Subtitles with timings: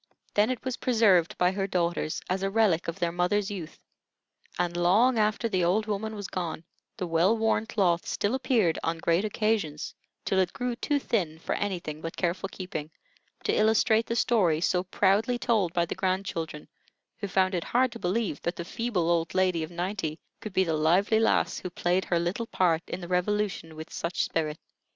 [0.33, 3.77] Then it was preserved by her daughters, as a relic of their mother's youth,
[4.57, 6.63] and long after the old woman was gone,
[6.97, 9.93] the well worn cloth still appeared on great occasions,
[10.25, 12.89] till it grew too thin for anything but careful keeping,
[13.43, 16.67] to illustrate the story so proudly told by the grandchildren,
[17.17, 20.63] who found it hard to believe that the feeble old lady of ninety could be
[20.63, 24.57] the lively lass who played her little part in the Revolution with such spirit.